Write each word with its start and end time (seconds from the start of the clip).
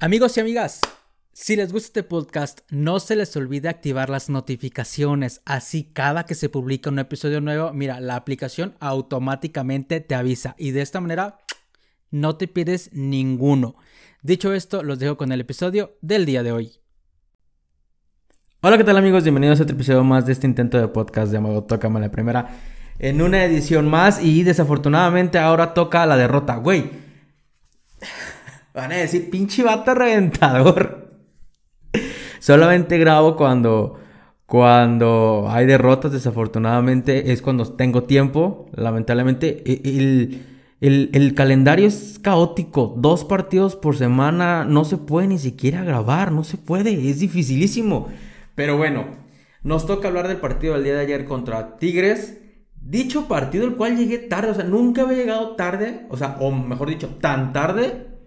Amigos 0.00 0.36
y 0.36 0.40
amigas, 0.40 0.80
si 1.32 1.56
les 1.56 1.72
gusta 1.72 1.88
este 1.88 2.02
podcast, 2.04 2.60
no 2.70 3.00
se 3.00 3.16
les 3.16 3.36
olvide 3.36 3.68
activar 3.68 4.10
las 4.10 4.30
notificaciones. 4.30 5.42
Así 5.44 5.90
cada 5.92 6.24
que 6.24 6.36
se 6.36 6.48
publica 6.48 6.88
un 6.88 7.00
episodio 7.00 7.40
nuevo, 7.40 7.72
mira, 7.72 7.98
la 7.98 8.14
aplicación 8.14 8.76
automáticamente 8.78 9.98
te 9.98 10.14
avisa 10.14 10.54
y 10.56 10.70
de 10.70 10.82
esta 10.82 11.00
manera 11.00 11.40
no 12.12 12.36
te 12.36 12.46
pierdes 12.46 12.90
ninguno. 12.92 13.74
Dicho 14.22 14.52
esto, 14.52 14.84
los 14.84 15.00
dejo 15.00 15.16
con 15.16 15.32
el 15.32 15.40
episodio 15.40 15.96
del 16.00 16.26
día 16.26 16.44
de 16.44 16.52
hoy. 16.52 16.70
Hola, 18.60 18.78
¿qué 18.78 18.84
tal 18.84 18.98
amigos? 18.98 19.24
Bienvenidos 19.24 19.58
a 19.58 19.64
otro 19.64 19.74
episodio 19.74 20.04
más 20.04 20.26
de 20.26 20.32
este 20.32 20.46
intento 20.46 20.78
de 20.78 20.86
podcast 20.86 21.32
llamado 21.32 21.64
Tócame 21.64 21.98
la 21.98 22.12
Primera. 22.12 22.50
En 23.00 23.20
una 23.20 23.42
edición 23.42 23.90
más 23.90 24.22
y 24.22 24.44
desafortunadamente 24.44 25.40
ahora 25.40 25.74
toca 25.74 26.06
la 26.06 26.16
derrota. 26.16 26.54
Güey, 26.54 27.07
Van 28.74 28.92
a 28.92 28.96
decir, 28.96 29.30
pinche 29.30 29.62
vato 29.62 29.94
reventador. 29.94 31.08
Solamente 32.38 32.98
grabo 32.98 33.36
cuando, 33.36 33.98
cuando 34.46 35.46
hay 35.50 35.66
derrotas, 35.66 36.12
desafortunadamente, 36.12 37.32
es 37.32 37.42
cuando 37.42 37.64
tengo 37.72 38.04
tiempo. 38.04 38.66
Lamentablemente, 38.74 39.62
e, 39.66 39.98
el, 40.80 41.10
el, 41.12 41.34
calendario 41.34 41.86
es 41.86 42.18
caótico. 42.22 42.94
Dos 42.98 43.24
partidos 43.24 43.74
por 43.74 43.96
semana, 43.96 44.64
no 44.64 44.84
se 44.84 44.96
puede 44.96 45.28
ni 45.28 45.38
siquiera 45.38 45.82
grabar, 45.82 46.30
no 46.30 46.44
se 46.44 46.56
puede, 46.56 47.08
es 47.08 47.20
dificilísimo. 47.20 48.08
Pero 48.54 48.76
bueno, 48.76 49.06
nos 49.62 49.86
toca 49.86 50.08
hablar 50.08 50.28
del 50.28 50.38
partido 50.38 50.74
del 50.74 50.84
día 50.84 50.94
de 50.94 51.00
ayer 51.00 51.24
contra 51.24 51.76
Tigres. 51.76 52.38
Dicho 52.80 53.26
partido, 53.28 53.64
el 53.66 53.74
cual 53.74 53.96
llegué 53.96 54.18
tarde, 54.18 54.50
o 54.50 54.54
sea, 54.54 54.64
nunca 54.64 55.02
había 55.02 55.18
llegado 55.18 55.56
tarde, 55.56 56.06
o 56.10 56.16
sea, 56.16 56.36
o 56.40 56.52
mejor 56.52 56.88
dicho, 56.88 57.08
tan 57.20 57.52
tarde 57.52 58.17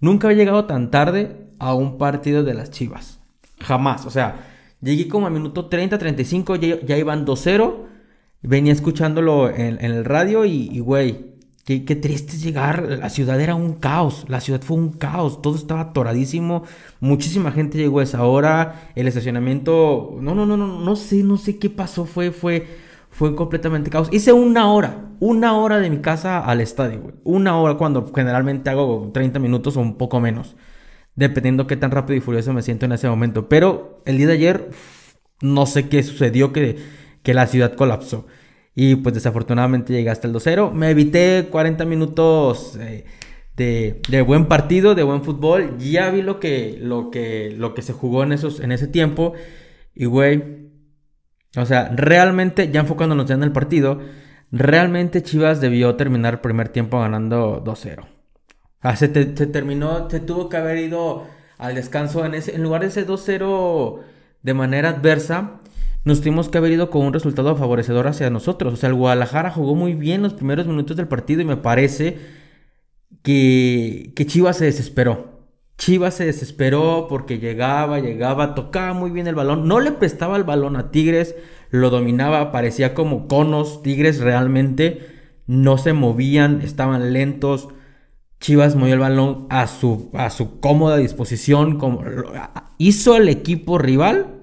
Nunca 0.00 0.28
había 0.28 0.38
llegado 0.38 0.64
tan 0.66 0.90
tarde 0.90 1.48
a 1.58 1.74
un 1.74 1.98
partido 1.98 2.44
de 2.44 2.54
las 2.54 2.70
Chivas. 2.70 3.20
Jamás. 3.60 4.06
O 4.06 4.10
sea, 4.10 4.46
llegué 4.80 5.08
como 5.08 5.26
a 5.26 5.30
minuto 5.30 5.66
30, 5.66 5.98
35, 5.98 6.56
ya, 6.56 6.80
ya 6.80 6.96
iban 6.96 7.26
2-0. 7.26 7.86
Venía 8.42 8.72
escuchándolo 8.72 9.50
en, 9.50 9.84
el 9.84 10.04
radio 10.04 10.44
y, 10.44 10.78
güey, 10.78 11.38
qué, 11.64 11.80
triste 11.80 12.36
llegar. 12.36 12.82
La 12.82 13.10
ciudad 13.10 13.40
era 13.40 13.56
un 13.56 13.74
caos. 13.74 14.24
La 14.28 14.40
ciudad 14.40 14.62
fue 14.62 14.76
un 14.76 14.92
caos. 14.92 15.42
Todo 15.42 15.56
estaba 15.56 15.80
atoradísimo. 15.80 16.62
Muchísima 17.00 17.50
gente 17.50 17.78
llegó 17.78 17.98
a 17.98 18.04
esa 18.04 18.22
hora. 18.24 18.90
El 18.94 19.08
estacionamiento. 19.08 20.16
No, 20.20 20.34
no, 20.36 20.46
no, 20.46 20.56
no, 20.56 20.78
no 20.78 20.96
sé, 20.96 21.24
no 21.24 21.36
sé 21.36 21.58
qué 21.58 21.68
pasó. 21.68 22.04
Fue, 22.04 22.30
fue 22.30 22.66
fue 23.18 23.34
completamente 23.34 23.90
caos. 23.90 24.08
Hice 24.12 24.32
una 24.32 24.70
hora, 24.70 25.10
una 25.18 25.56
hora 25.56 25.80
de 25.80 25.90
mi 25.90 25.98
casa 25.98 26.38
al 26.38 26.60
estadio, 26.60 27.00
güey. 27.00 27.14
Una 27.24 27.58
hora 27.58 27.74
cuando 27.74 28.12
generalmente 28.14 28.70
hago 28.70 29.10
30 29.12 29.40
minutos 29.40 29.76
o 29.76 29.80
un 29.80 29.98
poco 29.98 30.20
menos. 30.20 30.54
Dependiendo 31.16 31.66
qué 31.66 31.76
tan 31.76 31.90
rápido 31.90 32.16
y 32.16 32.20
furioso 32.20 32.52
me 32.52 32.62
siento 32.62 32.86
en 32.86 32.92
ese 32.92 33.08
momento. 33.08 33.48
Pero 33.48 34.02
el 34.06 34.18
día 34.18 34.28
de 34.28 34.34
ayer, 34.34 34.70
no 35.42 35.66
sé 35.66 35.88
qué 35.88 36.04
sucedió 36.04 36.52
que, 36.52 36.76
que 37.24 37.34
la 37.34 37.48
ciudad 37.48 37.74
colapsó. 37.74 38.28
Y 38.76 38.94
pues 38.94 39.16
desafortunadamente 39.16 39.92
llegué 39.92 40.10
hasta 40.10 40.28
el 40.28 40.34
2-0. 40.34 40.70
Me 40.70 40.90
evité 40.90 41.48
40 41.50 41.84
minutos 41.86 42.78
eh, 42.80 43.04
de, 43.56 44.00
de, 44.08 44.22
buen 44.22 44.46
partido, 44.46 44.94
de 44.94 45.02
buen 45.02 45.24
fútbol. 45.24 45.76
Ya 45.78 46.08
vi 46.10 46.22
lo 46.22 46.38
que, 46.38 46.78
lo 46.80 47.10
que, 47.10 47.52
lo 47.58 47.74
que 47.74 47.82
se 47.82 47.92
jugó 47.92 48.22
en, 48.22 48.30
esos, 48.30 48.60
en 48.60 48.70
ese 48.70 48.86
tiempo. 48.86 49.32
Y 49.92 50.04
güey, 50.04 50.67
o 51.58 51.66
sea, 51.66 51.90
realmente, 51.94 52.70
ya 52.70 52.80
enfocándonos 52.80 53.26
ya 53.26 53.34
en 53.34 53.42
el 53.42 53.52
partido, 53.52 54.00
realmente 54.52 55.22
Chivas 55.22 55.60
debió 55.60 55.94
terminar 55.96 56.34
el 56.34 56.40
primer 56.40 56.68
tiempo 56.68 57.00
ganando 57.00 57.62
2-0. 57.64 58.06
Ah, 58.80 58.96
se, 58.96 59.08
terminó, 59.08 60.08
se 60.08 60.20
tuvo 60.20 60.48
que 60.48 60.56
haber 60.56 60.78
ido 60.78 61.26
al 61.58 61.74
descanso 61.74 62.24
en, 62.24 62.34
ese, 62.34 62.54
en 62.54 62.62
lugar 62.62 62.82
de 62.82 62.88
ese 62.88 63.06
2-0 63.06 64.00
de 64.42 64.54
manera 64.54 64.90
adversa. 64.90 65.60
Nos 66.04 66.20
tuvimos 66.20 66.48
que 66.48 66.58
haber 66.58 66.72
ido 66.72 66.90
con 66.90 67.04
un 67.04 67.12
resultado 67.12 67.56
favorecedor 67.56 68.06
hacia 68.06 68.30
nosotros. 68.30 68.74
O 68.74 68.76
sea, 68.76 68.88
el 68.88 68.94
Guadalajara 68.94 69.50
jugó 69.50 69.74
muy 69.74 69.94
bien 69.94 70.22
los 70.22 70.34
primeros 70.34 70.66
minutos 70.66 70.96
del 70.96 71.08
partido 71.08 71.42
y 71.42 71.44
me 71.44 71.56
parece 71.56 72.18
que 73.22 74.24
Chivas 74.26 74.56
se 74.58 74.66
desesperó. 74.66 75.37
Chivas 75.78 76.14
se 76.14 76.26
desesperó 76.26 77.06
porque 77.08 77.38
llegaba, 77.38 78.00
llegaba, 78.00 78.56
tocaba 78.56 78.94
muy 78.94 79.12
bien 79.12 79.28
el 79.28 79.36
balón, 79.36 79.68
no 79.68 79.78
le 79.78 79.92
prestaba 79.92 80.36
el 80.36 80.42
balón 80.42 80.76
a 80.76 80.90
Tigres, 80.90 81.36
lo 81.70 81.88
dominaba, 81.88 82.50
parecía 82.50 82.94
como 82.94 83.28
conos, 83.28 83.80
Tigres 83.82 84.18
realmente 84.18 85.06
no 85.46 85.78
se 85.78 85.92
movían, 85.92 86.62
estaban 86.62 87.12
lentos. 87.12 87.68
Chivas 88.40 88.74
movió 88.74 88.94
el 88.94 89.00
balón 89.00 89.46
a 89.50 89.68
su, 89.68 90.10
a 90.14 90.30
su 90.30 90.58
cómoda 90.58 90.96
disposición, 90.96 91.78
como, 91.78 92.02
hizo 92.76 93.16
el 93.16 93.28
equipo 93.28 93.78
rival 93.78 94.34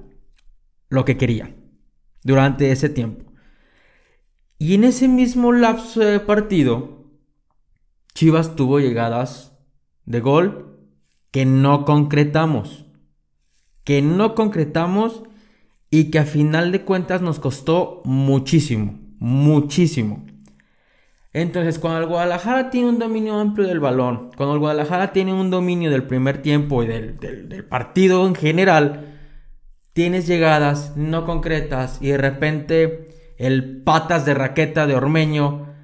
lo 0.90 1.04
que 1.04 1.18
quería 1.18 1.54
durante 2.24 2.72
ese 2.72 2.88
tiempo. 2.88 3.26
Y 4.58 4.76
en 4.76 4.86
ese 4.86 5.10
mismo 5.10 5.52
lapso 5.52 6.00
de 6.00 6.22
partido, 6.22 7.12
Chivas 8.14 8.56
tuvo 8.56 8.80
llegadas 8.80 9.58
de 10.06 10.22
gol 10.22 10.75
que 11.36 11.46
no 11.46 11.84
concretamos. 11.84 12.86
Que 13.84 14.02
no 14.02 14.36
concretamos 14.36 15.24
y 15.90 16.10
que 16.10 16.20
a 16.20 16.24
final 16.24 16.72
de 16.72 16.84
cuentas 16.84 17.22
nos 17.22 17.40
costó 17.40 18.02
muchísimo, 18.06 19.02
muchísimo. 19.20 20.26
Entonces, 21.34 21.78
cuando 21.78 22.00
el 22.00 22.06
Guadalajara 22.06 22.70
tiene 22.70 22.88
un 22.88 23.00
dominio 23.00 23.38
amplio 23.38 23.68
del 23.68 23.82
balón, 23.82 24.32
cuando 24.38 24.54
el 24.54 24.62
Guadalajara 24.62 25.12
tiene 25.12 25.34
un 25.34 25.50
dominio 25.50 25.92
del 25.92 26.04
primer 26.04 26.42
tiempo 26.42 26.84
y 26.84 26.88
del, 26.88 27.20
del 27.20 27.66
partido 27.66 28.26
en 28.26 28.36
general, 28.36 29.18
tienes 29.92 30.28
llegadas 30.28 30.96
no 30.96 31.26
concretas 31.26 31.98
y 32.02 32.12
de 32.12 32.18
repente 32.18 33.10
el 33.38 33.84
patas 33.84 34.26
de 34.26 34.36
raqueta 34.36 34.88
de 34.88 34.96
Ormeño 34.96 35.66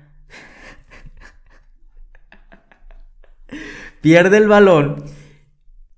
pierde 4.02 4.38
el 4.38 4.48
balón 4.48 5.04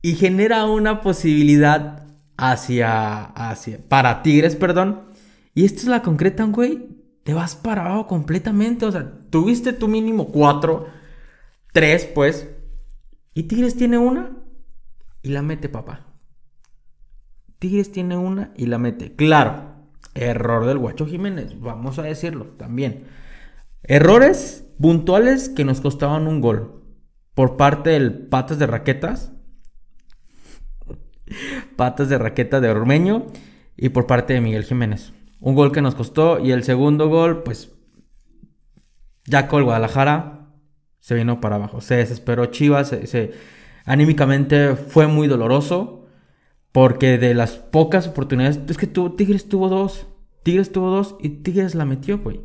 y 0.03 0.15
genera 0.15 0.65
una 0.65 1.01
posibilidad 1.01 2.05
hacia, 2.37 3.23
hacia, 3.23 3.79
para 3.87 4.21
Tigres, 4.21 4.57
perdón. 4.57 5.03
Y 5.55 5.63
esto 5.63 5.79
es 5.79 5.87
la 5.87 6.01
concreta, 6.01 6.43
güey, 6.43 6.89
te 7.23 7.33
vas 7.33 7.55
para 7.55 7.85
abajo 7.85 8.07
completamente. 8.07 8.85
O 8.85 8.91
sea, 8.91 9.09
tuviste 9.29 9.71
tu 9.71 9.87
mínimo 9.87 10.27
cuatro, 10.27 10.87
tres, 11.71 12.05
pues. 12.05 12.49
Y 13.33 13.43
Tigres 13.43 13.77
tiene 13.77 13.97
una 13.97 14.31
y 15.21 15.29
la 15.29 15.41
mete, 15.41 15.69
papá. 15.69 16.05
Tigres 17.59 17.93
tiene 17.93 18.17
una 18.17 18.51
y 18.57 18.65
la 18.65 18.79
mete. 18.79 19.15
Claro, 19.15 19.87
error 20.15 20.65
del 20.65 20.79
Guacho 20.79 21.07
Jiménez, 21.07 21.57
vamos 21.61 21.97
a 21.97 22.03
decirlo 22.03 22.47
también. 22.57 23.05
Errores 23.83 24.67
puntuales 24.81 25.47
que 25.47 25.63
nos 25.63 25.79
costaban 25.79 26.27
un 26.27 26.41
gol. 26.41 26.83
Por 27.35 27.55
parte 27.55 27.91
del 27.91 28.27
Patas 28.27 28.59
de 28.59 28.67
Raquetas 28.67 29.31
patas 31.75 32.09
de 32.09 32.17
raqueta 32.17 32.61
de 32.61 32.69
Ormeño 32.69 33.27
y 33.77 33.89
por 33.89 34.07
parte 34.07 34.33
de 34.33 34.41
Miguel 34.41 34.63
Jiménez. 34.63 35.13
Un 35.39 35.55
gol 35.55 35.71
que 35.71 35.81
nos 35.81 35.95
costó 35.95 36.39
y 36.39 36.51
el 36.51 36.63
segundo 36.63 37.09
gol, 37.09 37.43
pues 37.43 37.71
ya 39.25 39.47
con 39.47 39.63
Guadalajara 39.63 40.47
se 40.99 41.15
vino 41.15 41.41
para 41.41 41.55
abajo. 41.55 41.81
Se 41.81 41.95
desesperó 41.95 42.45
Chivas, 42.45 42.89
se, 42.89 43.33
anímicamente 43.85 44.75
fue 44.75 45.07
muy 45.07 45.27
doloroso 45.27 46.07
porque 46.71 47.17
de 47.17 47.33
las 47.33 47.51
pocas 47.51 48.07
oportunidades, 48.07 48.59
es 48.67 48.77
que 48.77 48.87
Tigres 48.87 49.47
tuvo 49.47 49.69
dos, 49.69 50.07
Tigres 50.43 50.71
tuvo 50.71 50.89
dos 50.89 51.15
y 51.19 51.29
Tigres 51.29 51.75
la 51.75 51.85
metió, 51.85 52.19
güey. 52.19 52.41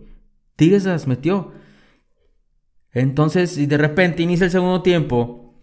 Tigres 0.57 0.85
las 0.85 1.07
metió. 1.07 1.53
Entonces, 2.93 3.59
y 3.59 3.67
de 3.67 3.79
repente 3.79 4.23
inicia 4.23 4.47
el 4.47 4.51
segundo 4.51 4.83
tiempo 4.83 5.55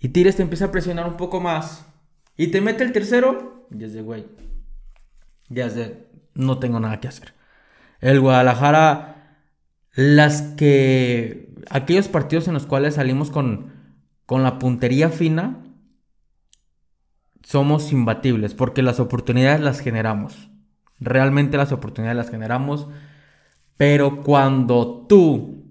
y 0.00 0.08
Tigres 0.08 0.36
te 0.36 0.42
empieza 0.42 0.66
a 0.66 0.72
presionar 0.72 1.06
un 1.06 1.16
poco 1.16 1.40
más 1.40 1.86
y 2.36 2.48
te 2.48 2.60
mete 2.60 2.84
el 2.84 2.92
tercero, 2.92 3.66
ya 3.70 3.86
es 3.86 3.92
de, 3.92 4.02
güey, 4.02 4.26
ya 5.48 5.66
es 5.66 5.74
de, 5.74 6.06
no 6.34 6.58
tengo 6.58 6.80
nada 6.80 7.00
que 7.00 7.08
hacer. 7.08 7.34
El 8.00 8.20
Guadalajara, 8.20 9.38
las 9.94 10.42
que, 10.42 11.54
aquellos 11.70 12.08
partidos 12.08 12.48
en 12.48 12.54
los 12.54 12.66
cuales 12.66 12.94
salimos 12.94 13.30
con, 13.30 13.72
con 14.26 14.42
la 14.42 14.58
puntería 14.58 15.10
fina, 15.10 15.62
somos 17.42 17.92
imbatibles, 17.92 18.54
porque 18.54 18.82
las 18.82 19.00
oportunidades 19.00 19.60
las 19.60 19.80
generamos. 19.80 20.48
Realmente 21.00 21.56
las 21.56 21.72
oportunidades 21.72 22.16
las 22.16 22.30
generamos. 22.30 22.86
Pero 23.76 24.22
cuando 24.22 25.06
tú 25.08 25.64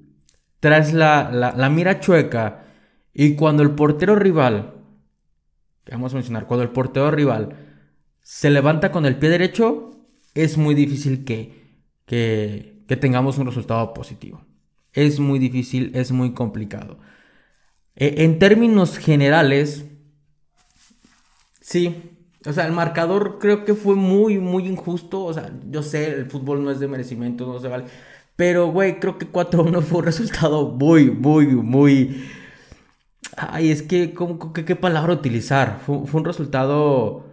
traes 0.59 0.93
la, 0.93 1.31
la 1.31 1.69
mira 1.69 1.99
chueca 1.99 2.65
y 3.13 3.35
cuando 3.35 3.63
el 3.63 3.71
portero 3.71 4.15
rival 4.15 4.81
vamos 5.89 6.13
a 6.13 6.16
mencionar, 6.16 6.48
cuando 6.48 6.63
el 6.63 6.72
portero 6.72 7.12
rival 7.12 7.56
se 8.22 8.50
levanta 8.50 8.92
con 8.92 9.06
el 9.06 9.18
pie 9.18 9.30
derecho, 9.30 9.92
es 10.36 10.57
muy 10.57 10.75
difícil 10.75 11.25
que, 11.25 11.80
que, 12.06 12.83
que 12.88 12.95
tengamos 12.98 13.38
un 13.38 13.48
resultado 13.48 13.94
positivo. 13.94 14.45
Es 14.94 15.19
muy 15.19 15.39
difícil, 15.39 15.92
es 15.95 16.12
muy 16.12 16.33
complicado. 16.33 17.00
E, 17.95 18.24
en 18.24 18.39
términos 18.39 18.98
generales, 18.98 19.86
Sí, 21.72 22.18
o 22.45 22.51
sea, 22.54 22.66
el 22.66 22.74
marcador 22.74 23.38
creo 23.39 23.63
que 23.63 23.75
fue 23.75 23.95
muy, 23.95 24.39
muy 24.39 24.68
injusto. 24.68 25.24
O 25.24 25.33
sea, 25.33 25.51
yo 25.69 25.83
sé, 25.83 26.13
el 26.13 26.25
fútbol 26.30 26.63
no 26.63 26.72
es 26.72 26.80
de 26.81 26.88
merecimiento, 26.89 27.45
no 27.48 27.60
se 27.60 27.69
vale. 27.69 27.86
Pero, 28.36 28.72
güey, 28.72 29.00
creo 29.00 29.18
que 29.18 29.31
4-1 29.31 29.81
fue 29.81 30.00
un 30.00 30.06
resultado 30.06 30.69
muy, 30.69 31.12
muy, 31.12 31.48
muy... 31.48 32.25
Ay, 33.38 33.72
es 33.72 33.81
que, 33.81 34.13
¿cómo, 34.13 34.54
qué, 34.54 34.75
palabra 34.75 35.13
utilizar? 35.13 35.80
Fue, 35.86 35.98
un 35.98 36.25
resultado 36.25 37.25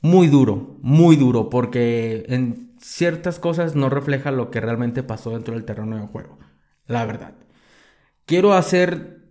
muy 0.00 0.28
duro, 0.28 0.76
muy 0.82 1.16
duro, 1.16 1.48
porque 1.50 2.24
en 2.28 2.76
ciertas 2.80 3.38
cosas 3.38 3.74
no 3.74 3.88
refleja 3.88 4.30
lo 4.30 4.50
que 4.50 4.60
realmente 4.60 5.02
pasó 5.02 5.30
dentro 5.30 5.54
del 5.54 5.64
terreno 5.64 5.96
de 5.96 6.06
juego. 6.06 6.38
La 6.86 7.04
verdad. 7.04 7.34
Quiero 8.26 8.54
hacer 8.54 9.22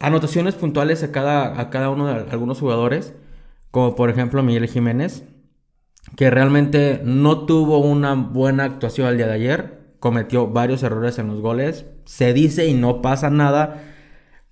anotaciones 0.00 0.54
puntuales 0.54 1.02
a 1.02 1.12
cada, 1.12 1.60
a 1.60 1.70
cada 1.70 1.90
uno 1.90 2.06
de 2.06 2.30
algunos 2.30 2.60
jugadores 2.60 3.14
como 3.76 3.94
por 3.94 4.08
ejemplo 4.08 4.42
Miguel 4.42 4.68
Jiménez, 4.68 5.24
que 6.16 6.30
realmente 6.30 7.02
no 7.04 7.44
tuvo 7.44 7.78
una 7.78 8.14
buena 8.14 8.64
actuación 8.64 9.06
el 9.08 9.18
día 9.18 9.26
de 9.26 9.34
ayer, 9.34 9.80
cometió 10.00 10.46
varios 10.46 10.82
errores 10.82 11.18
en 11.18 11.28
los 11.28 11.42
goles, 11.42 11.84
se 12.06 12.32
dice 12.32 12.66
y 12.66 12.72
no 12.72 13.02
pasa 13.02 13.28
nada, 13.28 13.82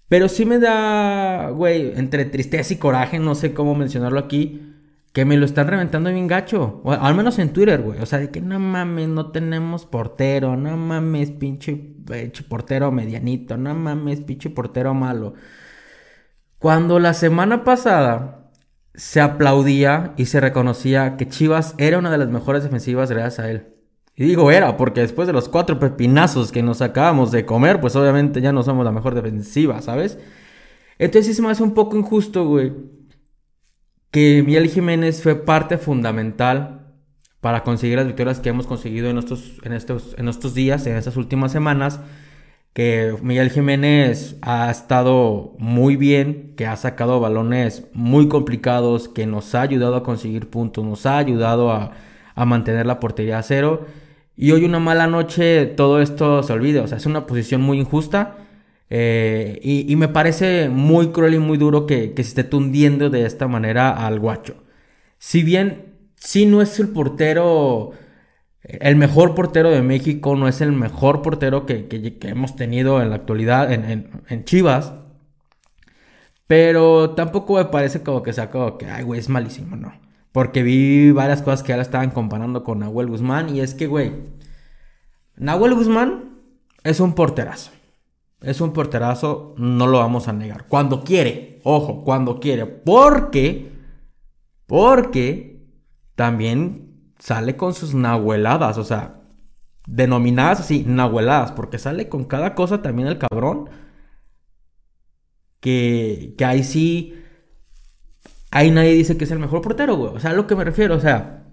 pero 0.08 0.28
sí 0.28 0.44
me 0.44 0.58
da, 0.58 1.50
güey, 1.50 1.92
entre 1.96 2.24
tristeza 2.24 2.74
y 2.74 2.76
coraje, 2.76 3.18
no 3.18 3.34
sé 3.34 3.54
cómo 3.54 3.74
mencionarlo 3.74 4.18
aquí, 4.20 4.74
que 5.12 5.24
me 5.24 5.36
lo 5.36 5.46
están 5.46 5.68
reventando 5.68 6.10
bien 6.10 6.26
gacho, 6.26 6.80
o 6.84 6.92
al 6.92 7.14
menos 7.14 7.38
en 7.38 7.52
Twitter, 7.52 7.82
güey, 7.82 8.00
o 8.00 8.06
sea, 8.06 8.18
de 8.18 8.30
que 8.30 8.40
no 8.40 8.58
mames, 8.58 9.08
no 9.08 9.30
tenemos 9.30 9.86
portero, 9.86 10.56
no 10.56 10.76
mames, 10.76 11.30
pinche, 11.30 11.74
pinche 11.76 12.42
portero 12.44 12.90
medianito, 12.90 13.56
no 13.56 13.74
mames, 13.74 14.20
pinche 14.20 14.50
portero 14.50 14.92
malo. 14.94 15.34
Cuando 16.58 16.98
la 16.98 17.14
semana 17.14 17.62
pasada 17.64 18.50
se 18.94 19.20
aplaudía 19.20 20.14
y 20.16 20.26
se 20.26 20.40
reconocía 20.40 21.16
que 21.16 21.28
Chivas 21.28 21.74
era 21.78 21.98
una 21.98 22.10
de 22.10 22.18
las 22.18 22.28
mejores 22.28 22.62
defensivas 22.62 23.10
gracias 23.10 23.38
a 23.38 23.50
él. 23.50 23.73
Y 24.16 24.24
digo 24.24 24.50
era, 24.50 24.76
porque 24.76 25.00
después 25.00 25.26
de 25.26 25.32
los 25.32 25.48
cuatro 25.48 25.78
pepinazos 25.78 26.52
que 26.52 26.62
nos 26.62 26.82
acabamos 26.82 27.32
de 27.32 27.44
comer, 27.44 27.80
pues 27.80 27.96
obviamente 27.96 28.40
ya 28.40 28.52
no 28.52 28.62
somos 28.62 28.84
la 28.84 28.92
mejor 28.92 29.14
defensiva, 29.14 29.82
¿sabes? 29.82 30.18
Entonces 30.98 31.36
sí 31.36 31.42
me 31.42 31.50
hace 31.50 31.62
un 31.62 31.74
poco 31.74 31.96
injusto, 31.96 32.46
güey, 32.46 32.72
que 34.10 34.42
Miguel 34.46 34.68
Jiménez 34.68 35.22
fue 35.22 35.34
parte 35.34 35.78
fundamental 35.78 36.92
para 37.40 37.64
conseguir 37.64 37.96
las 37.96 38.06
victorias 38.06 38.40
que 38.40 38.50
hemos 38.50 38.66
conseguido 38.66 39.10
en 39.10 39.18
estos, 39.18 39.60
en 39.64 39.72
estos, 39.72 40.14
en 40.18 40.28
estos 40.28 40.54
días, 40.54 40.86
en 40.86 40.96
estas 40.96 41.16
últimas 41.16 41.52
semanas 41.52 42.00
que 42.74 43.16
Miguel 43.22 43.50
Jiménez 43.50 44.36
ha 44.42 44.68
estado 44.68 45.54
muy 45.58 45.94
bien, 45.96 46.54
que 46.56 46.66
ha 46.66 46.76
sacado 46.76 47.20
balones 47.20 47.86
muy 47.94 48.28
complicados, 48.28 49.08
que 49.08 49.26
nos 49.26 49.54
ha 49.54 49.62
ayudado 49.62 49.94
a 49.94 50.02
conseguir 50.02 50.50
puntos, 50.50 50.84
nos 50.84 51.06
ha 51.06 51.18
ayudado 51.18 51.70
a, 51.70 51.92
mantener 52.36 52.84
la 52.84 52.98
portería 52.98 53.38
a 53.38 53.42
cero. 53.44 53.86
Y 54.36 54.52
hoy 54.52 54.64
una 54.64 54.78
mala 54.80 55.06
noche 55.06 55.66
todo 55.66 56.00
esto 56.00 56.42
se 56.42 56.52
olvida, 56.52 56.82
o 56.82 56.86
sea, 56.88 56.98
es 56.98 57.06
una 57.06 57.26
posición 57.26 57.62
muy 57.62 57.78
injusta. 57.80 58.38
Eh, 58.90 59.58
y, 59.62 59.96
me 59.96 60.08
parece 60.08 60.68
muy 60.68 61.08
cruel 61.08 61.34
y 61.34 61.38
muy 61.38 61.58
duro 61.58 61.86
que, 61.86 62.12
se 62.16 62.22
esté 62.22 62.44
tundiendo 62.44 63.10
de 63.10 63.26
esta 63.26 63.48
manera 63.48 63.90
al 64.06 64.20
guacho. 64.20 64.56
Si 65.18 65.42
bien, 65.42 65.96
si 66.16 66.46
no 66.46 66.62
es 66.62 66.78
el 66.80 66.88
portero 66.88 67.92
el 68.64 68.96
mejor 68.96 69.34
portero 69.34 69.70
de 69.70 69.82
México 69.82 70.36
no 70.36 70.48
es 70.48 70.60
el 70.62 70.72
mejor 70.72 71.20
portero 71.22 71.66
que, 71.66 71.86
hemos 72.22 72.56
tenido 72.56 73.02
en 73.02 73.10
la 73.10 73.16
actualidad 73.16 73.70
en, 73.72 74.44
Chivas. 74.44 74.94
Pero 76.46 77.10
tampoco 77.10 77.56
me 77.56 77.64
parece 77.66 78.02
como 78.02 78.22
que 78.22 78.32
sea 78.32 78.50
como 78.50 78.76
que, 78.78 78.86
ay, 78.86 79.02
güey, 79.04 79.20
es 79.20 79.28
malísimo, 79.28 79.76
no. 79.76 79.92
Porque 80.34 80.64
vi 80.64 81.12
varias 81.12 81.42
cosas 81.42 81.62
que 81.62 81.72
ahora 81.72 81.82
estaban 81.82 82.10
comparando 82.10 82.64
con 82.64 82.80
Nahuel 82.80 83.06
Guzmán. 83.06 83.54
Y 83.54 83.60
es 83.60 83.72
que, 83.72 83.86
güey, 83.86 84.10
Nahuel 85.36 85.74
Guzmán 85.74 86.40
es 86.82 86.98
un 86.98 87.14
porterazo. 87.14 87.70
Es 88.40 88.60
un 88.60 88.72
porterazo, 88.72 89.54
no 89.58 89.86
lo 89.86 89.98
vamos 89.98 90.26
a 90.26 90.32
negar. 90.32 90.66
Cuando 90.66 91.04
quiere, 91.04 91.60
ojo, 91.62 92.02
cuando 92.02 92.40
quiere. 92.40 92.66
Porque, 92.66 93.70
porque 94.66 95.68
también 96.16 97.12
sale 97.20 97.56
con 97.56 97.72
sus 97.72 97.94
nahueladas, 97.94 98.76
o 98.76 98.82
sea, 98.82 99.20
denominadas 99.86 100.58
así, 100.58 100.82
nahueladas, 100.84 101.52
porque 101.52 101.78
sale 101.78 102.08
con 102.08 102.24
cada 102.24 102.56
cosa 102.56 102.82
también 102.82 103.06
el 103.06 103.18
cabrón. 103.18 103.70
Que, 105.60 106.34
que 106.36 106.44
ahí 106.44 106.64
sí, 106.64 107.23
ahí 108.54 108.70
nadie 108.70 108.94
dice 108.94 109.18
que 109.18 109.24
es 109.24 109.30
el 109.30 109.38
mejor 109.40 109.60
portero, 109.62 109.96
güey. 109.96 110.14
O 110.14 110.20
sea, 110.20 110.30
a 110.30 110.34
lo 110.34 110.46
que 110.46 110.56
me 110.56 110.64
refiero, 110.64 110.96
o 110.96 111.00
sea, 111.00 111.44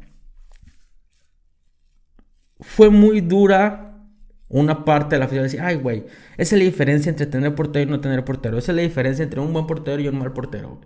fue 2.59 2.89
muy 2.89 3.21
dura 3.21 4.07
una 4.47 4.85
parte 4.85 5.15
de 5.15 5.19
la 5.19 5.25
afición 5.25 5.43
decir, 5.43 5.61
ay, 5.61 5.75
güey, 5.77 6.05
esa 6.37 6.55
es 6.55 6.61
la 6.61 6.65
diferencia 6.65 7.09
entre 7.09 7.25
tener 7.25 7.55
portero 7.55 7.89
y 7.89 7.91
no 7.91 8.01
tener 8.01 8.23
portero. 8.23 8.57
Esa 8.57 8.71
es 8.71 8.75
la 8.75 8.83
diferencia 8.83 9.23
entre 9.23 9.39
un 9.41 9.51
buen 9.53 9.67
portero 9.67 10.01
y 10.01 10.07
un 10.07 10.19
mal 10.19 10.33
portero. 10.33 10.79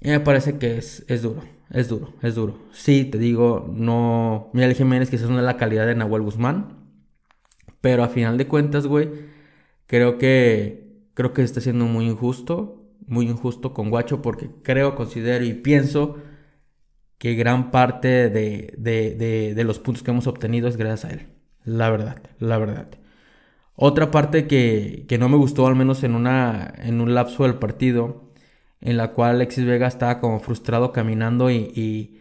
Y 0.00 0.08
me 0.10 0.20
parece 0.20 0.58
que 0.58 0.78
es, 0.78 1.04
es 1.08 1.22
duro. 1.22 1.42
Es 1.70 1.88
duro, 1.88 2.12
es 2.22 2.34
duro. 2.34 2.58
Sí, 2.72 3.04
te 3.04 3.18
digo, 3.18 3.70
no. 3.74 4.50
Miguel 4.52 4.74
Jiménez 4.74 5.10
quizás 5.10 5.28
no 5.30 5.38
es 5.38 5.44
la 5.44 5.56
calidad 5.56 5.86
de 5.86 5.94
Nahuel 5.94 6.22
Guzmán. 6.22 6.78
Pero 7.80 8.04
a 8.04 8.08
final 8.08 8.38
de 8.38 8.46
cuentas, 8.46 8.86
güey, 8.86 9.10
creo 9.86 10.18
que. 10.18 10.84
Creo 11.14 11.32
que 11.32 11.42
está 11.42 11.60
siendo 11.60 11.86
muy 11.86 12.06
injusto. 12.06 12.83
Muy 13.06 13.28
injusto 13.28 13.72
con 13.74 13.90
Guacho. 13.90 14.22
Porque 14.22 14.50
creo, 14.62 14.94
considero 14.94 15.44
y 15.44 15.54
pienso 15.54 16.16
que 17.18 17.34
gran 17.34 17.70
parte 17.70 18.28
de, 18.28 18.74
de, 18.76 19.54
de, 19.54 19.64
los 19.64 19.78
puntos 19.78 20.02
que 20.02 20.10
hemos 20.10 20.26
obtenido 20.26 20.68
es 20.68 20.76
gracias 20.76 21.04
a 21.10 21.14
él. 21.14 21.28
La 21.64 21.90
verdad, 21.90 22.22
la 22.38 22.58
verdad. 22.58 22.88
Otra 23.76 24.10
parte 24.10 24.46
que, 24.46 25.06
que 25.08 25.18
no 25.18 25.28
me 25.28 25.36
gustó, 25.36 25.66
al 25.66 25.74
menos 25.74 26.04
en, 26.04 26.14
una, 26.14 26.72
en 26.76 27.00
un 27.00 27.14
lapso 27.14 27.44
del 27.44 27.54
partido, 27.54 28.32
en 28.80 28.98
la 28.98 29.12
cual 29.12 29.36
Alexis 29.36 29.64
Vega 29.64 29.86
estaba 29.86 30.20
como 30.20 30.38
frustrado 30.40 30.92
caminando 30.92 31.50
y, 31.50 32.20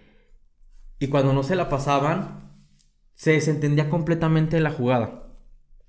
y, 0.99 1.07
cuando 1.09 1.33
no 1.33 1.43
se 1.43 1.57
la 1.57 1.67
pasaban, 1.67 2.53
se 3.13 3.31
desentendía 3.31 3.89
completamente 3.89 4.61
la 4.61 4.71
jugada. 4.71 5.27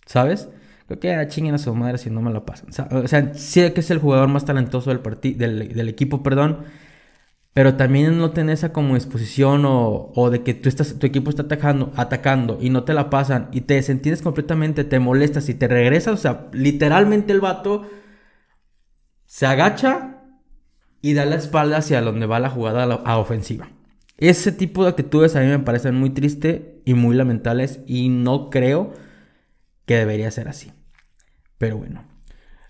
¿Sabes? 0.07 0.49
Creo 0.87 1.01
que 1.01 1.09
era 1.09 1.29
chinguen 1.29 1.55
a 1.55 1.59
su 1.59 1.75
madre 1.75 1.99
si 1.99 2.11
no 2.11 2.21
me 2.21 2.33
la 2.33 2.45
pasan. 2.45 2.69
O 2.91 3.09
sea, 3.09 3.35
sí 3.35 3.71
que 3.71 3.81
es 3.81 3.91
el 3.91 3.99
jugador 3.99 4.29
más 4.29 4.45
talentoso 4.45 4.91
del, 4.91 5.39
del, 5.39 5.75
del 5.75 5.89
equipo, 5.89 6.23
perdón. 6.23 6.65
Pero 7.55 7.77
también 7.77 8.19
no 8.19 8.33
tener 8.33 8.55
esa 8.55 8.73
como 8.73 8.95
disposición 8.95 9.65
o, 9.65 10.13
o, 10.15 10.31
de 10.31 10.43
que 10.43 10.55
tú 10.55 10.69
estás, 10.69 10.99
tu 10.99 11.07
equipo 11.07 11.31
está 11.31 11.43
atacando, 11.43 11.93
atacando 11.97 12.59
y 12.61 12.69
no 12.69 12.83
te 12.83 12.95
la 12.95 13.11
pasan 13.11 13.49
y 13.53 13.63
te 13.63 13.75
desentiendes 13.75 14.23
completamente, 14.23 14.83
te 14.83 14.99
molestas 14.99 15.49
y 15.49 15.55
te 15.55 15.69
regresas. 15.69 16.15
O 16.15 16.17
sea, 16.17 16.49
literalmente 16.53 17.33
el 17.33 17.41
vato 17.41 17.89
se 19.27 19.47
agacha 19.47 20.15
y 21.01 21.15
da 21.15 21.25
la 21.27 21.37
espalda 21.37 21.77
hacia 21.77 22.01
donde 22.01 22.27
va 22.27 22.41
la 22.41 22.51
jugada 22.51 22.85
a, 22.85 23.19
ofensiva. 23.19 23.69
Ese 24.17 24.53
tipo 24.53 24.83
de 24.83 24.91
actitudes 24.91 25.37
a 25.37 25.41
mí 25.41 25.47
me 25.47 25.59
parecen 25.59 25.95
muy 25.95 26.11
tristes 26.11 26.63
y 26.85 26.95
muy 26.95 27.15
lamentables 27.15 27.81
y 27.87 28.09
no 28.09 28.51
creo 28.51 28.93
que 29.87 29.97
debería 29.97 30.31
ser 30.31 30.49
así. 30.49 30.73
Pero 31.59 31.79
bueno. 31.79 32.05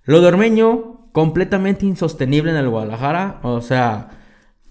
Lo 0.05 0.21
de 0.21 0.29
Ormeño, 0.29 1.11
completamente 1.13 1.87
insostenible 1.87 2.51
en 2.51 2.57
el 2.57 2.69
Guadalajara. 2.69 3.41
O 3.43 3.61
sea, 3.61 4.11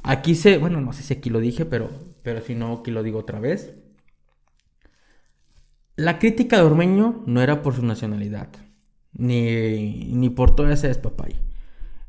aquí 0.03 0.36
se... 0.36 0.58
Bueno, 0.58 0.82
no 0.82 0.93
sé 0.93 1.03
si 1.03 1.13
aquí 1.13 1.29
lo 1.29 1.39
dije, 1.39 1.65
pero, 1.65 1.89
pero 2.22 2.41
si 2.41 2.55
no, 2.55 2.74
aquí 2.74 2.91
lo 2.91 3.03
digo 3.03 3.20
otra 3.20 3.39
vez. 3.39 3.74
La 5.96 6.20
crítica 6.20 6.58
de 6.58 6.63
Ormeño 6.63 7.24
no 7.25 7.41
era 7.41 7.62
por 7.62 7.75
su 7.75 7.86
nacionalidad. 7.86 8.50
Ni, 9.13 10.12
ni 10.13 10.29
por 10.29 10.55
todo 10.55 10.70
ese 10.70 10.88
despapay. 10.88 11.39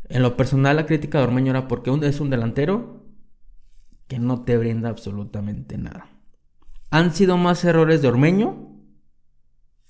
En 0.08 0.22
lo 0.22 0.36
personal, 0.36 0.76
la 0.76 0.86
crítica 0.86 1.18
de 1.18 1.24
Ormeño 1.24 1.50
era 1.50 1.68
porque 1.68 1.90
es 2.02 2.20
un 2.20 2.30
delantero 2.30 3.04
que 4.06 4.18
no 4.18 4.42
te 4.44 4.58
brinda 4.58 4.88
absolutamente 4.90 5.78
nada. 5.78 6.08
Han 6.90 7.14
sido 7.14 7.36
más 7.36 7.64
errores 7.64 8.02
de 8.02 8.08
Ormeño 8.08 8.73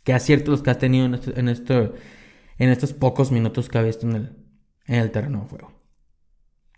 que 0.04 0.12
aciertos 0.12 0.48
los 0.50 0.62
que 0.62 0.70
has 0.70 0.78
tenido 0.78 1.06
en, 1.06 1.14
esto, 1.48 1.94
en, 2.58 2.70
estos 2.70 2.92
pocos 2.92 3.32
minutos 3.32 3.68
que 3.68 3.78
ha 3.78 3.82
visto 3.82 4.06
en 4.06 4.16
el, 4.16 4.32
en 4.86 5.00
el 5.00 5.10
terreno 5.10 5.40
de 5.40 5.48
juego. 5.48 5.72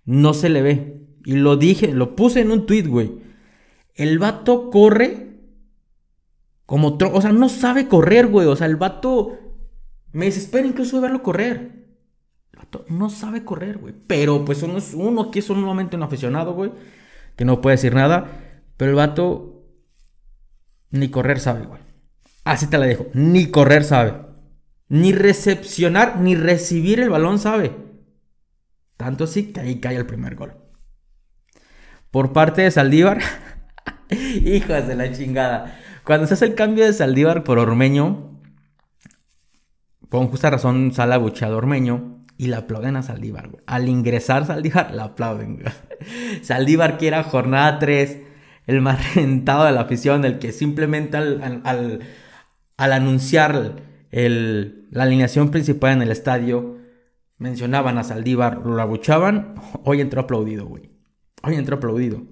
No 0.05 0.33
se 0.33 0.49
le 0.49 0.63
ve. 0.63 1.07
Y 1.25 1.35
lo 1.35 1.57
dije, 1.57 1.93
lo 1.93 2.17
puse 2.17 2.41
en 2.41 2.53
un 2.53 2.67
tweet, 2.67 2.85
güey. 2.85 3.13
El 3.95 4.19
vato 4.19 4.71
corre 4.71 5.41
como... 6.65 6.97
O 7.13 7.21
sea, 7.21 7.33
no 7.33 7.49
sabe 7.49 7.89
correr, 7.89 8.29
güey. 8.29 8.47
O 8.47 8.57
sea, 8.57 8.67
el 8.67 8.77
vato... 8.77 9.39
Me 10.13 10.27
desespera 10.27 10.67
incluso 10.67 10.97
de 10.97 11.03
verlo 11.03 11.23
correr 11.23 11.77
no 12.89 13.11
sabe 13.11 13.45
correr, 13.45 13.79
güey. 13.79 13.95
Pero 14.07 14.45
pues 14.45 14.63
uno 14.63 14.79
es 14.79 14.95
uno 14.95 15.31
que 15.31 15.41
es 15.41 15.45
solamente 15.45 15.97
un 15.97 16.03
aficionado, 16.03 16.55
güey. 16.55 16.73
Que 17.37 17.45
no 17.45 17.61
puede 17.61 17.77
decir 17.77 17.95
nada. 17.95 18.27
Pero 18.77 18.91
el 18.91 18.97
vato 18.97 19.65
ni 20.91 21.09
correr 21.09 21.41
sabe, 21.41 21.67
güey. 21.67 21.81
Así 22.47 22.69
te 22.69 22.79
la 22.79 22.87
dejo. 22.87 23.09
Ni 23.13 23.51
correr 23.51 23.83
sabe. 23.83 24.15
Ni 24.89 25.13
recepcionar, 25.13 26.21
ni 26.21 26.37
recibir 26.37 27.01
el 27.01 27.11
balón 27.11 27.41
sabe. 27.41 27.73
Tanto 28.97 29.25
así 29.25 29.53
que 29.53 29.61
ahí 29.61 29.81
cae 29.81 29.97
el 29.97 30.07
primer 30.07 30.37
gol. 30.37 30.55
Por 32.13 32.33
parte 32.33 32.63
de 32.63 32.71
Saldívar, 32.71 33.19
hijas 34.11 34.87
de 34.87 34.95
la 34.95 35.13
chingada. 35.13 35.77
Cuando 36.05 36.29
se 36.29 36.35
hace 36.35 36.45
el 36.45 36.55
cambio 36.55 36.87
de 36.87 36.93
Saldívar 36.93 37.43
por 37.43 37.59
Ormeño, 37.59 38.41
con 40.09 40.29
justa 40.29 40.49
razón 40.49 40.93
sale 40.95 41.15
abucheado 41.15 41.57
Ormeño 41.57 42.23
y 42.39 42.47
le 42.47 42.55
aplauden 42.55 42.95
a 42.95 43.03
Saldívar. 43.03 43.51
Al 43.67 43.89
ingresar 43.89 44.47
Saldívar, 44.47 44.95
la 44.95 45.03
aplauden. 45.03 45.65
Saldívar 46.43 46.97
que 46.97 47.09
era 47.09 47.25
jornada 47.25 47.81
3, 47.81 48.19
el 48.69 48.81
más 48.83 49.15
rentado 49.17 49.65
de 49.65 49.73
la 49.73 49.81
afición, 49.81 50.25
el 50.25 50.39
que 50.39 50.53
simplemente 50.53 51.17
al, 51.17 52.03
anunciar 52.77 53.83
la 54.11 55.03
alineación 55.03 55.51
principal 55.51 55.93
en 55.93 56.03
el 56.03 56.11
estadio, 56.11 56.79
mencionaban 57.39 57.99
a 57.99 58.05
Saldívar, 58.05 58.65
lo 58.65 58.81
abuchaban, 58.81 59.55
hoy 59.85 60.01
entró 60.01 60.23
aplaudido, 60.23 60.67
güey. 60.67 60.91
Hoy 61.43 61.55
entró 61.55 61.77
aplaudido. 61.77 62.23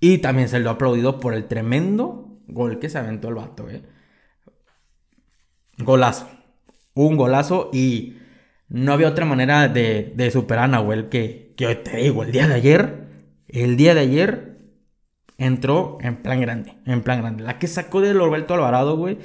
Y 0.00 0.18
también 0.18 0.48
se 0.48 0.58
lo 0.58 0.70
aplaudido 0.70 1.20
por 1.20 1.34
el 1.34 1.46
tremendo 1.46 2.40
gol 2.48 2.78
que 2.78 2.88
se 2.88 2.98
aventó 2.98 3.28
el 3.28 3.34
vato, 3.34 3.68
eh. 3.68 3.82
Golazo. 5.78 6.28
Un 6.94 7.16
golazo 7.16 7.70
y 7.72 8.18
no 8.68 8.92
había 8.92 9.08
otra 9.08 9.24
manera 9.24 9.68
de, 9.68 10.12
de 10.14 10.30
superar 10.30 10.64
a 10.64 10.68
Nahuel 10.68 11.08
que, 11.08 11.54
que 11.56 11.74
te 11.74 11.98
digo, 11.98 12.22
el 12.22 12.32
día 12.32 12.48
de 12.48 12.54
ayer, 12.54 13.08
el 13.48 13.76
día 13.76 13.94
de 13.94 14.00
ayer 14.00 14.58
entró 15.38 15.98
en 16.00 16.16
plan 16.16 16.40
grande, 16.40 16.74
en 16.86 17.02
plan 17.02 17.20
grande. 17.20 17.44
La 17.44 17.58
que 17.58 17.66
sacó 17.66 18.00
de 18.00 18.12
Roberto 18.12 18.54
Alvarado, 18.54 18.96
güey, 18.96 19.18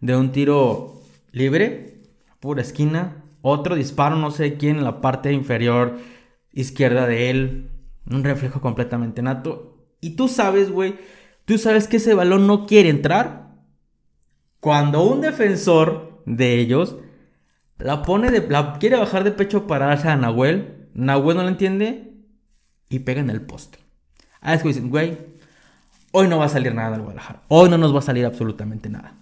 de 0.00 0.16
un 0.16 0.32
tiro 0.32 1.00
libre, 1.32 2.02
pura 2.40 2.62
esquina, 2.62 3.24
otro 3.42 3.74
disparo, 3.74 4.16
no 4.16 4.30
sé 4.30 4.56
quién, 4.56 4.76
en 4.76 4.84
la 4.84 5.00
parte 5.00 5.32
inferior 5.32 5.98
izquierda 6.52 7.06
de 7.06 7.30
él, 7.30 7.70
un 8.10 8.24
reflejo 8.24 8.60
completamente 8.60 9.22
nato. 9.22 9.78
Y 10.00 10.10
tú 10.10 10.28
sabes, 10.28 10.70
güey, 10.70 10.96
tú 11.44 11.58
sabes 11.58 11.88
que 11.88 11.98
ese 11.98 12.14
balón 12.14 12.46
no 12.46 12.66
quiere 12.66 12.88
entrar 12.88 13.50
cuando 14.60 15.02
un 15.02 15.20
defensor 15.20 16.22
de 16.26 16.58
ellos 16.58 16.96
la 17.78 18.02
pone 18.02 18.30
de. 18.30 18.46
La 18.48 18.74
quiere 18.78 18.96
bajar 18.96 19.24
de 19.24 19.32
pecho 19.32 19.66
para 19.66 19.86
darse 19.86 20.08
a 20.08 20.16
Nahuel. 20.16 20.88
Nahuel 20.94 21.36
no 21.36 21.42
lo 21.42 21.48
entiende. 21.48 22.12
Y 22.88 23.00
pega 23.00 23.20
en 23.20 23.30
el 23.30 23.40
poste. 23.40 23.78
Ah, 24.40 24.54
es 24.54 24.62
dicen, 24.62 24.90
güey. 24.90 25.16
Hoy 26.12 26.28
no 26.28 26.38
va 26.38 26.46
a 26.46 26.48
salir 26.48 26.74
nada 26.74 26.90
del 26.90 27.02
Guadalajara. 27.02 27.42
Hoy 27.48 27.70
no 27.70 27.78
nos 27.78 27.94
va 27.94 28.00
a 28.00 28.02
salir 28.02 28.26
absolutamente 28.26 28.88
nada. 28.88 29.14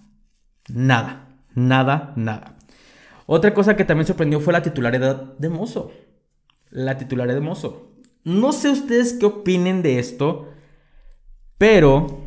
Nada. 0.73 1.27
Nada, 1.55 2.13
nada. 2.15 2.57
Otra 3.25 3.53
cosa 3.53 3.75
que 3.75 3.85
también 3.85 4.07
sorprendió 4.07 4.39
fue 4.39 4.53
la 4.53 4.63
titularidad 4.63 5.37
de 5.37 5.49
Mozo. 5.49 5.91
La 6.69 6.97
titularidad 6.97 7.35
de 7.35 7.45
Mozo. 7.45 7.91
No 8.23 8.51
sé 8.51 8.69
ustedes 8.69 9.13
qué 9.13 9.25
opinen 9.25 9.81
de 9.81 9.99
esto. 9.99 10.49
Pero. 11.57 12.25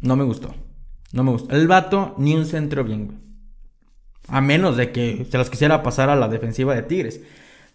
No 0.00 0.16
me 0.16 0.24
gustó. 0.24 0.54
No 1.12 1.24
me 1.24 1.32
gustó. 1.32 1.54
El 1.54 1.66
vato, 1.66 2.14
ni 2.18 2.34
un 2.34 2.46
centro 2.46 2.84
bien. 2.84 3.22
A 4.28 4.40
menos 4.40 4.76
de 4.76 4.92
que 4.92 5.26
se 5.30 5.38
los 5.38 5.50
quisiera 5.50 5.82
pasar 5.82 6.10
a 6.10 6.16
la 6.16 6.28
defensiva 6.28 6.74
de 6.74 6.82
Tigres. 6.82 7.20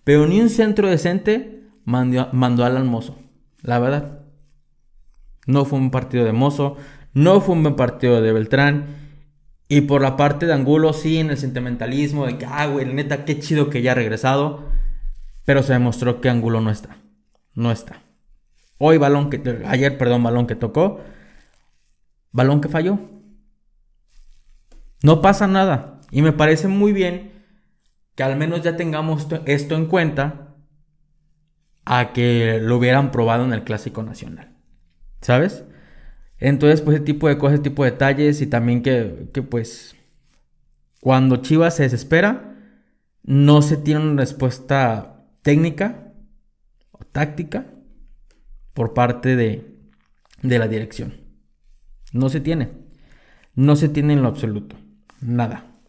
Pero 0.04 0.28
ni 0.28 0.40
un 0.40 0.50
centro 0.50 0.90
decente 0.90 1.68
mandó, 1.86 2.30
mandó 2.34 2.66
al 2.66 2.84
Mozo. 2.86 3.18
La 3.62 3.80
verdad. 3.80 4.20
No 5.46 5.66
fue 5.66 5.80
un 5.80 5.92
partido 5.92 6.24
de 6.24 6.34
Mozo. 6.34 6.78
No 7.14 7.42
fue 7.42 7.56
un 7.56 7.64
buen 7.64 7.76
partido 7.76 8.22
de 8.22 8.32
Beltrán. 8.32 8.86
Y 9.68 9.82
por 9.82 10.02
la 10.02 10.18
parte 10.18 10.46
de 10.46 10.54
Angulo, 10.54 10.94
sí, 10.94 11.18
en 11.18 11.30
el 11.30 11.38
sentimentalismo 11.38 12.26
de 12.26 12.38
que, 12.38 12.46
ah, 12.46 12.68
güey, 12.68 12.86
neta, 12.86 13.24
qué 13.26 13.40
chido 13.40 13.70
que 13.70 13.82
ya 13.82 13.94
ha 13.94 13.96
regresado. 13.96 14.66
Pero 15.46 15.64
se 15.64 15.74
demostró 15.74 16.22
que 16.22 16.30
Angulo 16.30 16.62
no 16.62 16.72
está. 16.72 16.98
No 17.54 17.72
está. 17.72 18.02
Hoy 18.78 18.98
balón 18.98 19.30
que... 19.30 19.64
Ayer, 19.66 19.98
perdón, 19.98 20.24
balón 20.24 20.48
que 20.48 20.56
tocó. 20.56 21.00
Balón 22.32 22.62
que 22.62 22.70
falló. 22.70 23.00
No 25.04 25.22
pasa 25.22 25.48
nada. 25.48 26.02
Y 26.12 26.22
me 26.22 26.34
parece 26.34 26.68
muy 26.68 26.92
bien 26.92 27.32
que 28.16 28.24
al 28.24 28.36
menos 28.36 28.62
ya 28.62 28.76
tengamos 28.76 29.28
esto 29.46 29.76
en 29.76 29.86
cuenta 29.86 30.56
a 31.86 32.14
que 32.14 32.60
lo 32.62 32.78
hubieran 32.78 33.12
probado 33.12 33.46
en 33.46 33.54
el 33.54 33.64
Clásico 33.64 34.04
Nacional. 34.04 34.58
¿Sabes? 35.22 35.64
Entonces, 36.42 36.82
pues 36.82 36.96
ese 36.96 37.06
tipo 37.06 37.30
de 37.30 37.38
cosas, 37.38 37.54
ese 37.54 37.64
tipo 37.64 37.86
de 37.86 37.92
detalles 37.92 38.42
y 38.42 38.48
también 38.48 38.82
que, 38.82 39.30
que 39.34 39.44
pues 39.44 39.96
cuando 41.00 41.38
Chivas 41.38 41.76
se 41.76 41.84
desespera, 41.84 42.58
no 43.24 43.62
se 43.62 43.78
tiene 43.78 44.02
una 44.02 44.22
respuesta 44.22 45.24
técnica 45.44 46.14
o 46.92 47.00
táctica 47.06 47.68
por 48.74 48.94
parte 48.94 49.36
de, 49.36 49.78
de 50.42 50.60
la 50.60 50.68
dirección. 50.68 51.22
No 52.12 52.30
se 52.30 52.40
tiene. 52.40 52.70
No 53.56 53.76
se 53.76 53.88
tiene 53.90 54.14
en 54.14 54.22
lo 54.22 54.28
absoluto. 54.28 54.76
Nada. 55.22 55.80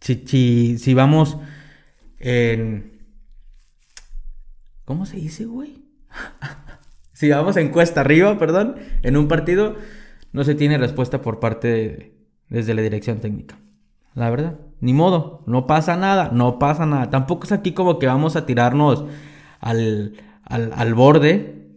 Si, 0.00 0.78
si, 0.78 0.94
vamos 0.94 1.38
en... 2.18 2.92
¿Cómo 4.84 5.06
se 5.06 5.16
dice, 5.16 5.46
güey? 5.46 5.82
si 7.16 7.30
vamos 7.30 7.56
en 7.56 7.70
cuesta 7.70 8.02
arriba, 8.02 8.38
perdón, 8.38 8.76
en 9.02 9.16
un 9.16 9.26
partido, 9.26 9.76
no 10.32 10.44
se 10.44 10.54
tiene 10.54 10.76
respuesta 10.76 11.22
por 11.22 11.40
parte 11.40 11.68
de, 11.68 12.12
desde 12.50 12.74
la 12.74 12.82
dirección 12.82 13.20
técnica. 13.20 13.58
La 14.12 14.28
verdad, 14.28 14.58
ni 14.80 14.92
modo, 14.92 15.42
no 15.46 15.66
pasa 15.66 15.96
nada, 15.96 16.28
no 16.34 16.58
pasa 16.58 16.84
nada. 16.84 17.08
Tampoco 17.08 17.44
es 17.44 17.52
aquí 17.52 17.72
como 17.72 17.98
que 17.98 18.06
vamos 18.06 18.36
a 18.36 18.44
tirarnos 18.44 19.06
al, 19.60 20.12
al, 20.42 20.74
al 20.76 20.92
borde. 20.92 21.70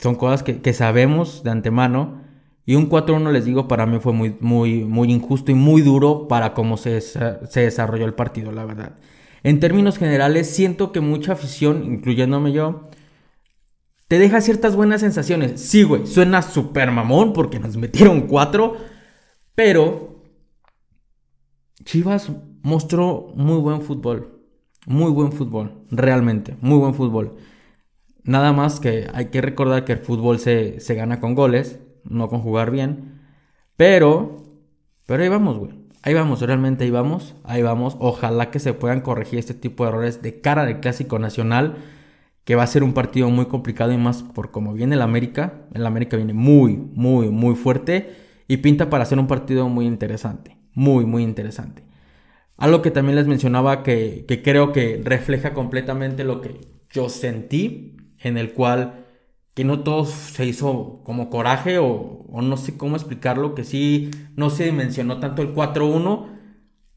Son 0.00 0.16
cosas 0.16 0.42
que, 0.42 0.60
que 0.60 0.72
sabemos 0.72 1.44
de 1.44 1.50
antemano 1.50 2.22
y 2.66 2.74
un 2.74 2.90
4-1 2.90 3.30
les 3.30 3.44
digo, 3.44 3.68
para 3.68 3.86
mí 3.86 4.00
fue 4.00 4.12
muy, 4.12 4.36
muy, 4.40 4.84
muy 4.84 5.12
injusto 5.12 5.52
y 5.52 5.54
muy 5.54 5.82
duro 5.82 6.26
para 6.26 6.52
cómo 6.52 6.76
se, 6.76 7.00
se 7.00 7.60
desarrolló 7.60 8.06
el 8.06 8.14
partido, 8.14 8.50
la 8.50 8.64
verdad. 8.64 8.96
En 9.44 9.60
términos 9.60 9.98
generales, 9.98 10.50
siento 10.50 10.90
que 10.90 10.98
mucha 10.98 11.34
afición, 11.34 11.84
incluyéndome 11.84 12.50
yo, 12.50 12.90
te 14.10 14.18
deja 14.18 14.40
ciertas 14.40 14.74
buenas 14.74 15.02
sensaciones. 15.02 15.60
Sí, 15.60 15.84
güey, 15.84 16.04
suena 16.04 16.42
súper 16.42 16.90
mamón 16.90 17.32
porque 17.32 17.60
nos 17.60 17.76
metieron 17.76 18.22
4, 18.22 18.76
pero 19.54 20.24
Chivas 21.84 22.32
mostró 22.62 23.28
muy 23.36 23.58
buen 23.58 23.82
fútbol. 23.82 24.40
Muy 24.84 25.12
buen 25.12 25.30
fútbol, 25.30 25.84
realmente, 25.92 26.56
muy 26.60 26.78
buen 26.78 26.94
fútbol. 26.94 27.36
Nada 28.24 28.52
más 28.52 28.80
que 28.80 29.06
hay 29.14 29.26
que 29.26 29.42
recordar 29.42 29.84
que 29.84 29.92
el 29.92 30.00
fútbol 30.00 30.40
se, 30.40 30.80
se 30.80 30.96
gana 30.96 31.20
con 31.20 31.36
goles 31.36 31.78
no 32.02 32.28
con 32.28 32.40
jugar 32.40 32.72
bien. 32.72 33.20
Pero, 33.76 34.38
pero 35.06 35.22
ahí 35.22 35.28
vamos, 35.28 35.56
güey. 35.56 35.70
Ahí 36.02 36.14
vamos, 36.14 36.40
realmente 36.40 36.82
ahí 36.82 36.90
vamos, 36.90 37.36
ahí 37.44 37.62
vamos. 37.62 37.96
Ojalá 38.00 38.50
que 38.50 38.58
se 38.58 38.72
puedan 38.74 39.02
corregir 39.02 39.38
este 39.38 39.54
tipo 39.54 39.84
de 39.84 39.90
errores 39.90 40.20
de 40.20 40.40
cara 40.40 40.64
del 40.64 40.80
Clásico 40.80 41.20
Nacional, 41.20 41.76
que 42.44 42.54
va 42.54 42.62
a 42.62 42.66
ser 42.66 42.82
un 42.82 42.94
partido 42.94 43.30
muy 43.30 43.46
complicado 43.46 43.92
y 43.92 43.98
más 43.98 44.22
por 44.22 44.50
como 44.50 44.72
viene 44.72 44.94
el 44.94 45.02
América. 45.02 45.66
El 45.74 45.86
América 45.86 46.16
viene 46.16 46.34
muy, 46.34 46.76
muy, 46.76 47.28
muy 47.30 47.54
fuerte 47.54 48.14
y 48.48 48.58
pinta 48.58 48.90
para 48.90 49.04
ser 49.04 49.18
un 49.18 49.26
partido 49.26 49.68
muy 49.68 49.86
interesante. 49.86 50.56
Muy, 50.74 51.04
muy 51.06 51.22
interesante. 51.22 51.84
Algo 52.56 52.82
que 52.82 52.90
también 52.90 53.16
les 53.16 53.26
mencionaba 53.26 53.82
que, 53.82 54.24
que 54.26 54.42
creo 54.42 54.72
que 54.72 55.00
refleja 55.04 55.54
completamente 55.54 56.24
lo 56.24 56.40
que 56.40 56.60
yo 56.90 57.08
sentí, 57.08 57.96
en 58.18 58.36
el 58.36 58.52
cual 58.52 59.06
que 59.54 59.64
no 59.64 59.82
todo 59.82 60.04
se 60.06 60.46
hizo 60.46 61.02
como 61.04 61.30
coraje 61.30 61.78
o, 61.78 62.26
no 62.30 62.56
sé 62.56 62.76
cómo 62.76 62.96
explicarlo, 62.96 63.54
que 63.54 63.64
sí 63.64 64.10
no 64.36 64.50
se 64.50 64.64
dimensionó 64.64 65.20
tanto 65.20 65.42
el 65.42 65.54
4-1, 65.54 66.28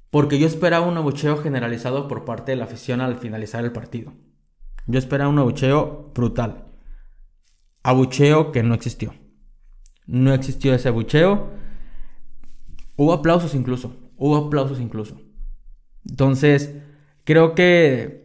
porque 0.10 0.40
yo 0.40 0.48
esperaba 0.48 0.88
un 0.88 0.98
abucheo 0.98 1.38
generalizado 1.38 2.08
por 2.08 2.26
parte 2.26 2.52
de 2.52 2.58
la 2.58 2.66
afición 2.66 3.02
al 3.02 3.18
finalizar 3.18 3.64
el 3.64 3.72
partido. 3.72 4.14
Yo 4.88 5.00
esperaba 5.00 5.30
un 5.30 5.40
abucheo 5.40 6.12
brutal. 6.14 6.66
Abucheo 7.84 8.52
que 8.52 8.64
no 8.64 8.74
existió. 8.74 9.14
No 10.06 10.34
existió 10.34 10.74
ese 10.74 10.90
abucheo. 10.90 11.52
Hubo 12.96 13.14
aplausos 13.14 13.56
incluso. 13.56 13.96
Hubo 14.18 14.38
aplausos 14.38 14.80
incluso. 14.80 15.20
Entonces, 16.06 16.76
creo 17.24 17.56
que 17.56 18.24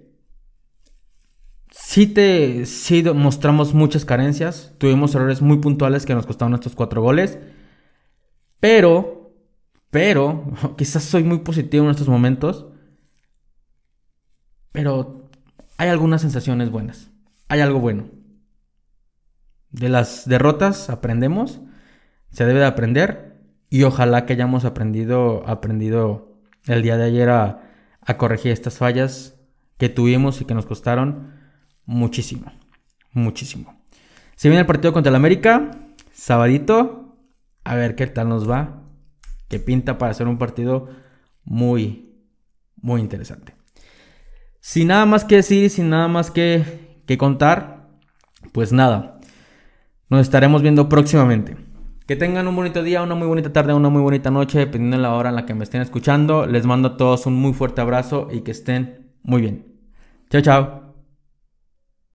sí 1.70 2.06
te 2.06 2.66
sí 2.66 3.02
mostramos 3.14 3.74
muchas 3.74 4.04
carencias, 4.04 4.74
tuvimos 4.78 5.14
errores 5.14 5.42
muy 5.42 5.58
puntuales 5.58 6.06
que 6.06 6.14
nos 6.14 6.26
costaron 6.26 6.54
estos 6.54 6.74
cuatro 6.74 7.02
goles, 7.02 7.38
pero, 8.60 9.32
pero, 9.90 10.44
quizás 10.76 11.04
soy 11.04 11.24
muy 11.24 11.38
positivo 11.38 11.84
en 11.84 11.90
estos 11.90 12.08
momentos, 12.08 12.66
pero 14.72 15.27
hay 15.78 15.88
algunas 15.88 16.20
sensaciones 16.20 16.70
buenas, 16.70 17.11
hay 17.49 17.61
algo 17.61 17.78
bueno. 17.78 18.11
De 19.70 19.88
las 19.88 20.28
derrotas 20.28 20.90
aprendemos, 20.90 21.61
se 22.30 22.44
debe 22.44 22.58
de 22.58 22.66
aprender 22.66 23.40
y 23.70 23.85
ojalá 23.85 24.26
que 24.26 24.32
hayamos 24.32 24.64
aprendido, 24.64 25.49
aprendido 25.49 26.37
el 26.66 26.82
día 26.82 26.97
de 26.97 27.04
ayer 27.04 27.30
a, 27.30 27.64
corregir 28.16 28.52
estas 28.52 28.78
fallas 28.78 29.38
que 29.76 29.90
tuvimos 29.90 30.40
y 30.40 30.47
que 30.47 30.54
nos 30.54 30.64
costaron 30.64 31.35
muchísimo, 31.85 32.50
muchísimo. 33.12 33.82
Se 34.35 34.49
viene 34.49 34.61
el 34.61 34.66
partido 34.66 34.94
contra 34.94 35.11
el 35.11 35.16
América, 35.16 35.70
sabadito, 36.12 37.18
a 37.64 37.75
ver 37.75 37.94
qué 37.94 38.06
tal 38.06 38.30
nos 38.30 38.49
va, 38.49 38.82
que 39.49 39.61
pinta 39.61 39.99
para 39.99 40.14
ser 40.14 40.26
un 40.26 40.38
partido 40.38 40.88
muy, 41.44 42.14
muy 42.76 43.02
interesante. 43.02 43.57
Sin 44.60 44.88
nada 44.88 45.06
más 45.06 45.24
que 45.24 45.36
decir, 45.36 45.70
sin 45.70 45.90
nada 45.90 46.08
más 46.08 46.30
que, 46.30 47.00
que 47.06 47.16
contar, 47.16 47.88
pues 48.52 48.72
nada, 48.72 49.20
nos 50.10 50.20
estaremos 50.20 50.62
viendo 50.62 50.88
próximamente. 50.88 51.56
Que 52.06 52.16
tengan 52.16 52.48
un 52.48 52.56
bonito 52.56 52.82
día, 52.82 53.02
una 53.02 53.14
muy 53.14 53.28
bonita 53.28 53.52
tarde, 53.52 53.74
una 53.74 53.90
muy 53.90 54.00
bonita 54.00 54.30
noche, 54.30 54.58
dependiendo 54.58 54.96
de 54.96 55.02
la 55.02 55.14
hora 55.14 55.28
en 55.28 55.36
la 55.36 55.44
que 55.44 55.54
me 55.54 55.64
estén 55.64 55.82
escuchando. 55.82 56.46
Les 56.46 56.64
mando 56.64 56.88
a 56.88 56.96
todos 56.96 57.26
un 57.26 57.34
muy 57.34 57.52
fuerte 57.52 57.82
abrazo 57.82 58.28
y 58.32 58.40
que 58.40 58.52
estén 58.52 59.12
muy 59.22 59.42
bien. 59.42 59.66
Chao, 60.30 60.40
chao. 60.40 60.88